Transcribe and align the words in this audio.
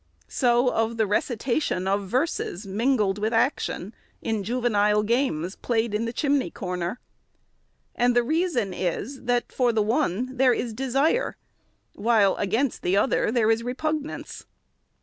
So 0.29 0.69
of 0.73 0.97
the 0.97 1.05
recitation 1.05 1.87
of 1.87 2.07
verses, 2.09 2.65
mingled 2.65 3.19
with 3.19 3.33
action, 3.33 3.93
and 4.23 4.37
of 4.39 4.43
juvenile 4.45 5.03
games, 5.03 5.55
played 5.55 5.93
in 5.93 6.05
the 6.05 6.11
chimney 6.11 6.49
corner. 6.49 6.99
And 7.95 8.15
the 8.15 8.23
reason 8.23 8.73
is, 8.73 9.25
that 9.25 9.51
for 9.51 9.71
the 9.71 9.83
one, 9.83 10.37
there 10.37 10.53
is 10.53 10.73
de 10.73 10.89
sire; 10.89 11.37
while 11.93 12.33
against 12.37 12.81
the 12.81 12.97
other, 12.97 13.31
there 13.31 13.51
is 13.51 13.61
repugnance. 13.61 14.47